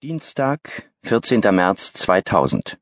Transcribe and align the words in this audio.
Dienstag, 0.00 0.88
14. 1.02 1.40
März 1.50 1.92
2000 1.92 2.78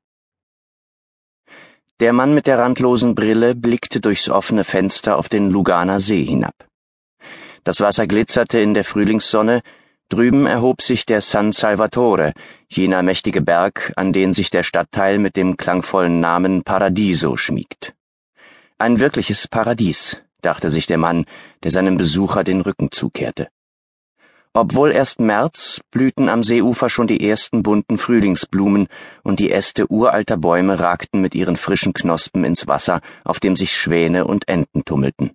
Der 1.99 2.12
Mann 2.12 2.35
mit 2.35 2.46
der 2.46 2.58
randlosen 2.58 3.15
Brille 3.15 3.54
blickte 3.54 4.03
durchs 4.03 4.29
offene 4.29 4.65
Fenster 4.65 5.16
auf 5.16 5.30
den 5.30 5.50
Luganer 5.50 5.98
See 5.98 6.22
hinab. 6.22 6.68
Das 7.64 7.80
Wasser 7.80 8.06
glitzerte 8.06 8.58
in 8.58 8.74
der 8.74 8.84
Frühlingssonne, 8.84 9.62
drüben 10.10 10.44
erhob 10.44 10.82
sich 10.82 11.06
der 11.06 11.22
San 11.22 11.52
Salvatore, 11.52 12.34
jener 12.68 13.03
mächtige 13.03 13.40
Berg, 13.40 13.94
an 13.96 14.12
den 14.12 14.35
sich 14.35 14.51
der 14.51 14.62
Stadtteil 14.62 15.19
mit 15.19 15.38
dem 15.38 15.56
klangvollen 15.56 16.20
Namen 16.20 16.64
Paradiso 16.64 17.38
schmiegt. 17.38 17.95
Ein 18.77 19.01
wirkliches 19.01 19.48
Paradies, 19.48 20.20
dachte 20.42 20.70
sich 20.70 20.87
der 20.87 20.98
Mann, 20.98 21.24
der 21.62 21.70
seinem 21.70 21.96
Besucher 21.96 22.45
den 22.45 22.60
Rücken 22.60 22.92
zukehrte. 22.92 23.48
Obwohl 24.57 24.91
erst 24.91 25.20
März, 25.20 25.83
blühten 25.91 26.30
am 26.30 26.43
Seeufer 26.43 26.88
schon 26.88 27.06
die 27.06 27.29
ersten 27.29 27.62
bunten 27.62 27.98
Frühlingsblumen 27.98 28.88
und 29.23 29.38
die 29.38 29.52
Äste 29.52 29.92
uralter 29.92 30.38
Bäume 30.38 30.80
ragten 30.80 31.20
mit 31.20 31.34
ihren 31.34 31.56
frischen 31.56 31.92
Knospen 31.92 32.42
ins 32.42 32.66
Wasser, 32.66 33.02
auf 33.23 33.38
dem 33.38 33.55
sich 33.55 33.77
Schwäne 33.77 34.24
und 34.24 34.48
Enten 34.48 34.87
tummelten. 34.87 35.33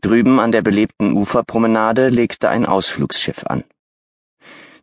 Drüben 0.00 0.40
an 0.40 0.50
der 0.50 0.62
belebten 0.62 1.12
Uferpromenade 1.12 2.08
legte 2.08 2.48
ein 2.48 2.66
Ausflugsschiff 2.66 3.46
an. 3.46 3.62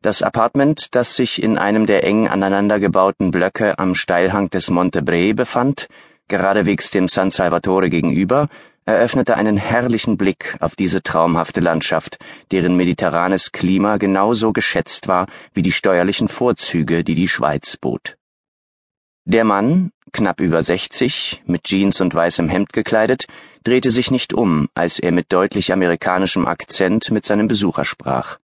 Das 0.02 0.22
Apartment, 0.22 0.96
das 0.96 1.18
sich 1.18 1.44
in 1.44 1.58
einem 1.58 1.86
der 1.86 2.06
eng 2.06 2.30
aneinander 2.30 2.80
gebauten 2.80 3.32
Blöcke 3.32 3.78
am 3.78 3.94
Steilhang 3.94 4.50
des 4.52 4.70
Monte 4.70 5.02
Bre 5.02 5.34
befand, 5.34 5.90
geradewegs 6.30 6.92
dem 6.92 7.10
San 7.10 7.30
Salvatore 7.30 7.90
gegenüber, 7.90 8.48
eröffnete 8.88 9.36
einen 9.36 9.58
herrlichen 9.58 10.18
Blick 10.18 10.56
auf 10.62 10.76
diese 10.76 11.04
traumhafte 11.04 11.60
Landschaft, 11.60 12.18
deren 12.52 12.78
mediterranes 12.78 13.52
Klima 13.52 13.98
genauso 13.98 14.54
geschätzt 14.54 15.08
war 15.08 15.28
wie 15.54 15.62
die 15.62 15.74
steuerlichen 15.74 16.30
Vorzüge, 16.30 17.04
die 17.04 17.14
die 17.14 17.28
Schweiz 17.28 17.76
bot. 17.78 18.18
Der 19.26 19.44
Mann, 19.44 19.92
knapp 20.14 20.40
über 20.40 20.64
60, 20.64 21.44
mit 21.46 21.66
Jeans 21.66 22.00
und 22.00 22.16
weißem 22.16 22.48
Hemd 22.48 22.72
gekleidet, 22.72 23.28
drehte 23.66 23.92
sich 23.92 24.10
nicht 24.10 24.32
um, 24.34 24.70
als 24.74 25.00
er 25.00 25.12
mit 25.12 25.34
deutlich 25.34 25.74
amerikanischem 25.74 26.48
Akzent 26.48 27.12
mit 27.12 27.26
seinem 27.26 27.50
Besucher 27.50 27.84
sprach. 27.84 28.40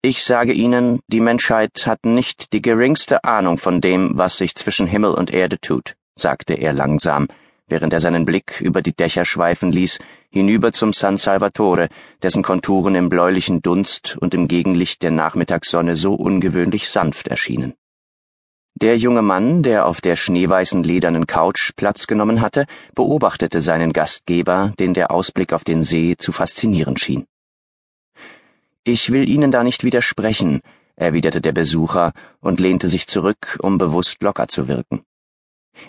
Ich 0.00 0.22
sage 0.22 0.52
Ihnen, 0.52 1.00
die 1.08 1.20
Menschheit 1.20 1.86
hat 1.86 2.04
nicht 2.04 2.52
die 2.52 2.62
geringste 2.62 3.24
Ahnung 3.24 3.58
von 3.58 3.80
dem, 3.80 4.12
was 4.14 4.36
sich 4.36 4.54
zwischen 4.54 4.86
Himmel 4.86 5.12
und 5.14 5.32
Erde 5.32 5.60
tut, 5.60 5.96
sagte 6.14 6.54
er 6.54 6.72
langsam, 6.72 7.26
während 7.72 7.94
er 7.94 8.00
seinen 8.00 8.26
Blick 8.26 8.60
über 8.60 8.82
die 8.82 8.92
Dächer 8.92 9.24
schweifen 9.24 9.72
ließ, 9.72 9.98
hinüber 10.28 10.72
zum 10.72 10.92
San 10.92 11.16
Salvatore, 11.16 11.88
dessen 12.22 12.42
Konturen 12.42 12.94
im 12.94 13.08
bläulichen 13.08 13.62
Dunst 13.62 14.18
und 14.20 14.34
im 14.34 14.46
Gegenlicht 14.46 15.02
der 15.02 15.10
Nachmittagssonne 15.10 15.96
so 15.96 16.12
ungewöhnlich 16.12 16.90
sanft 16.90 17.28
erschienen. 17.28 17.72
Der 18.74 18.98
junge 18.98 19.22
Mann, 19.22 19.62
der 19.62 19.86
auf 19.86 20.02
der 20.02 20.16
schneeweißen 20.16 20.82
ledernen 20.82 21.26
Couch 21.26 21.72
Platz 21.74 22.06
genommen 22.06 22.42
hatte, 22.42 22.66
beobachtete 22.94 23.62
seinen 23.62 23.94
Gastgeber, 23.94 24.74
den 24.78 24.92
der 24.92 25.10
Ausblick 25.10 25.54
auf 25.54 25.64
den 25.64 25.82
See 25.82 26.16
zu 26.18 26.30
faszinieren 26.30 26.98
schien. 26.98 27.24
Ich 28.84 29.10
will 29.12 29.26
Ihnen 29.30 29.50
da 29.50 29.64
nicht 29.64 29.82
widersprechen, 29.82 30.60
erwiderte 30.94 31.40
der 31.40 31.52
Besucher 31.52 32.12
und 32.40 32.60
lehnte 32.60 32.88
sich 32.88 33.06
zurück, 33.06 33.58
um 33.62 33.78
bewusst 33.78 34.22
locker 34.22 34.48
zu 34.48 34.68
wirken. 34.68 35.04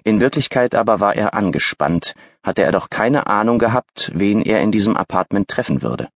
In 0.03 0.19
Wirklichkeit 0.19 0.75
aber 0.75 0.99
war 0.99 1.15
er 1.15 1.33
angespannt, 1.33 2.13
hatte 2.43 2.63
er 2.63 2.71
doch 2.71 2.89
keine 2.89 3.27
Ahnung 3.27 3.57
gehabt, 3.57 4.11
wen 4.13 4.41
er 4.41 4.61
in 4.61 4.71
diesem 4.71 4.97
Apartment 4.97 5.47
treffen 5.47 5.81
würde. 5.81 6.09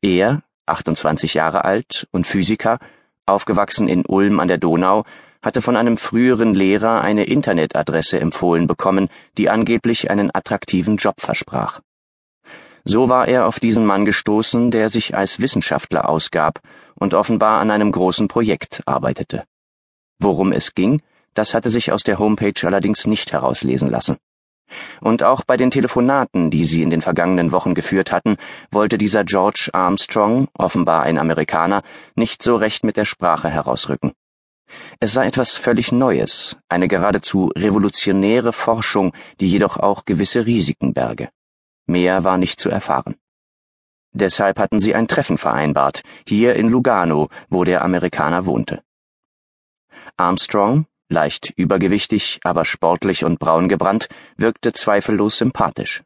Er, 0.00 0.42
28 0.66 1.34
Jahre 1.34 1.64
alt 1.64 2.06
und 2.12 2.26
Physiker, 2.26 2.78
aufgewachsen 3.26 3.88
in 3.88 4.06
Ulm 4.06 4.38
an 4.38 4.46
der 4.46 4.58
Donau, 4.58 5.04
hatte 5.42 5.60
von 5.60 5.76
einem 5.76 5.96
früheren 5.96 6.54
Lehrer 6.54 7.00
eine 7.00 7.24
Internetadresse 7.24 8.20
empfohlen 8.20 8.68
bekommen, 8.68 9.08
die 9.36 9.50
angeblich 9.50 10.08
einen 10.08 10.30
attraktiven 10.32 10.96
Job 10.96 11.20
versprach. 11.20 11.80
So 12.84 13.08
war 13.08 13.26
er 13.26 13.46
auf 13.46 13.58
diesen 13.58 13.84
Mann 13.84 14.04
gestoßen, 14.04 14.70
der 14.70 14.88
sich 14.88 15.16
als 15.16 15.40
Wissenschaftler 15.40 16.08
ausgab 16.08 16.60
und 16.94 17.14
offenbar 17.14 17.60
an 17.60 17.72
einem 17.72 17.90
großen 17.90 18.28
Projekt 18.28 18.82
arbeitete. 18.86 19.44
Worum 20.20 20.52
es 20.52 20.74
ging, 20.74 21.02
das 21.34 21.54
hatte 21.54 21.70
sich 21.70 21.92
aus 21.92 22.02
der 22.02 22.18
Homepage 22.18 22.66
allerdings 22.66 23.06
nicht 23.06 23.32
herauslesen 23.32 23.88
lassen. 23.88 24.16
Und 25.00 25.22
auch 25.22 25.42
bei 25.44 25.56
den 25.56 25.70
Telefonaten, 25.70 26.50
die 26.50 26.64
sie 26.64 26.82
in 26.82 26.90
den 26.90 27.02
vergangenen 27.02 27.52
Wochen 27.52 27.74
geführt 27.74 28.10
hatten, 28.12 28.36
wollte 28.70 28.98
dieser 28.98 29.24
George 29.24 29.70
Armstrong, 29.72 30.48
offenbar 30.54 31.02
ein 31.02 31.18
Amerikaner, 31.18 31.82
nicht 32.14 32.42
so 32.42 32.56
recht 32.56 32.84
mit 32.84 32.96
der 32.96 33.04
Sprache 33.04 33.50
herausrücken. 33.50 34.12
Es 35.00 35.12
sei 35.12 35.26
etwas 35.26 35.56
völlig 35.56 35.92
Neues, 35.92 36.56
eine 36.68 36.88
geradezu 36.88 37.50
revolutionäre 37.54 38.52
Forschung, 38.52 39.12
die 39.40 39.48
jedoch 39.48 39.76
auch 39.76 40.04
gewisse 40.06 40.46
Risiken 40.46 40.94
berge. 40.94 41.28
Mehr 41.86 42.24
war 42.24 42.38
nicht 42.38 42.58
zu 42.58 42.70
erfahren. 42.70 43.16
Deshalb 44.12 44.58
hatten 44.58 44.78
sie 44.78 44.94
ein 44.94 45.08
Treffen 45.08 45.38
vereinbart, 45.38 46.02
hier 46.26 46.54
in 46.56 46.68
Lugano, 46.68 47.28
wo 47.48 47.64
der 47.64 47.82
Amerikaner 47.82 48.46
wohnte. 48.46 48.82
Armstrong, 50.16 50.86
leicht 51.12 51.52
übergewichtig, 51.56 52.40
aber 52.42 52.64
sportlich 52.64 53.24
und 53.24 53.38
braun 53.38 53.68
gebrannt, 53.68 54.08
wirkte 54.36 54.72
zweifellos 54.72 55.38
sympathisch. 55.38 56.02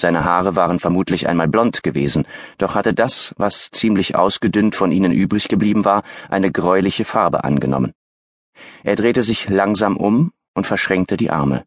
Seine 0.00 0.24
Haare 0.24 0.56
waren 0.56 0.78
vermutlich 0.78 1.28
einmal 1.28 1.48
blond 1.48 1.82
gewesen, 1.82 2.26
doch 2.56 2.74
hatte 2.74 2.94
das, 2.94 3.34
was 3.36 3.70
ziemlich 3.70 4.16
ausgedünnt 4.16 4.74
von 4.74 4.92
ihnen 4.92 5.12
übrig 5.12 5.48
geblieben 5.48 5.84
war, 5.84 6.02
eine 6.28 6.50
gräuliche 6.50 7.04
Farbe 7.04 7.44
angenommen. 7.44 7.92
Er 8.82 8.96
drehte 8.96 9.22
sich 9.22 9.48
langsam 9.48 9.96
um 9.96 10.32
und 10.54 10.66
verschränkte 10.66 11.16
die 11.16 11.30
Arme. 11.30 11.64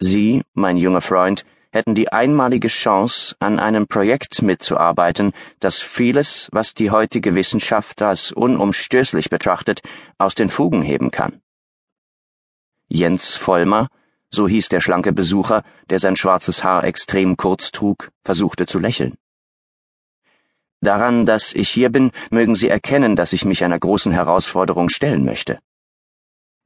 Sie, 0.00 0.42
mein 0.54 0.76
junger 0.76 1.00
Freund, 1.00 1.44
hätten 1.70 1.94
die 1.94 2.12
einmalige 2.12 2.68
Chance, 2.68 3.36
an 3.40 3.58
einem 3.58 3.86
Projekt 3.86 4.42
mitzuarbeiten, 4.42 5.32
das 5.60 5.82
vieles, 5.82 6.48
was 6.52 6.74
die 6.74 6.90
heutige 6.90 7.34
Wissenschaft 7.34 8.02
als 8.02 8.32
unumstößlich 8.32 9.30
betrachtet, 9.30 9.82
aus 10.16 10.34
den 10.34 10.48
Fugen 10.48 10.82
heben 10.82 11.10
kann. 11.10 11.40
Jens 12.88 13.36
Vollmer, 13.36 13.88
so 14.30 14.48
hieß 14.48 14.68
der 14.68 14.80
schlanke 14.80 15.12
Besucher, 15.12 15.62
der 15.90 15.98
sein 15.98 16.16
schwarzes 16.16 16.64
Haar 16.64 16.84
extrem 16.84 17.36
kurz 17.36 17.70
trug, 17.70 18.10
versuchte 18.24 18.66
zu 18.66 18.78
lächeln. 18.78 19.16
Daran, 20.80 21.26
dass 21.26 21.54
ich 21.54 21.70
hier 21.70 21.90
bin, 21.90 22.12
mögen 22.30 22.54
Sie 22.54 22.68
erkennen, 22.68 23.16
dass 23.16 23.32
ich 23.32 23.44
mich 23.44 23.64
einer 23.64 23.78
großen 23.78 24.12
Herausforderung 24.12 24.88
stellen 24.88 25.24
möchte. 25.24 25.58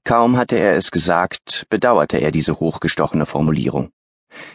Kaum 0.04 0.36
hatte 0.36 0.56
er 0.56 0.76
es 0.76 0.90
gesagt, 0.90 1.66
bedauerte 1.70 2.18
er 2.18 2.30
diese 2.30 2.58
hochgestochene 2.58 3.24
Formulierung. 3.24 3.90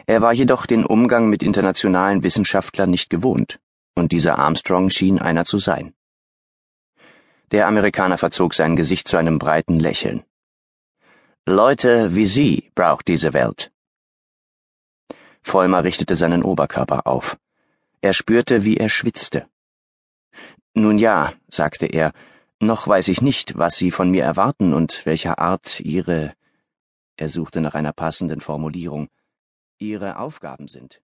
Er 0.05 0.21
war 0.21 0.33
jedoch 0.33 0.65
den 0.65 0.85
Umgang 0.85 1.29
mit 1.29 1.43
internationalen 1.43 2.23
Wissenschaftlern 2.23 2.89
nicht 2.89 3.09
gewohnt, 3.09 3.59
und 3.95 4.11
dieser 4.11 4.39
Armstrong 4.39 4.89
schien 4.89 5.19
einer 5.19 5.45
zu 5.45 5.59
sein. 5.59 5.93
Der 7.51 7.67
Amerikaner 7.67 8.17
verzog 8.17 8.53
sein 8.53 8.75
Gesicht 8.75 9.07
zu 9.07 9.17
einem 9.17 9.39
breiten 9.39 9.79
Lächeln. 9.79 10.23
Leute 11.45 12.13
wie 12.13 12.25
Sie 12.25 12.71
braucht 12.75 13.07
diese 13.07 13.33
Welt. 13.33 13.71
Vollmer 15.41 15.85
richtete 15.85 16.17
seinen 16.17 16.43
Oberkörper 16.43 17.07
auf. 17.07 17.37
Er 18.01 18.13
spürte, 18.13 18.65
wie 18.65 18.77
er 18.77 18.89
schwitzte. 18.89 19.47
Nun 20.73 20.97
ja, 20.97 21.33
sagte 21.47 21.85
er, 21.85 22.11
noch 22.59 22.87
weiß 22.87 23.07
ich 23.07 23.21
nicht, 23.21 23.57
was 23.57 23.77
Sie 23.77 23.91
von 23.91 24.11
mir 24.11 24.23
erwarten 24.23 24.73
und 24.73 25.05
welcher 25.05 25.39
Art 25.39 25.79
Ihre. 25.79 26.33
Er 27.15 27.29
suchte 27.29 27.61
nach 27.61 27.75
einer 27.75 27.93
passenden 27.93 28.41
Formulierung 28.41 29.07
ihre 29.79 30.19
Aufgaben 30.19 30.67
sind. 30.67 31.01